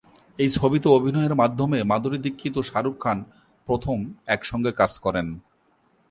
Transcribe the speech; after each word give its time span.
এই 0.39 0.49
ছবিতে 0.57 0.87
অভিনয়ের 0.89 1.35
মাধ্যমে 1.41 1.79
মাধুরী 1.91 2.17
দীক্ষিত 2.25 2.53
ও 2.57 2.61
শাহরুখ 2.69 2.95
খান 3.03 3.17
প্রথম 3.67 3.97
একসঙ্গে 4.35 4.71
কাজ 4.79 4.91
করেন। 5.05 5.27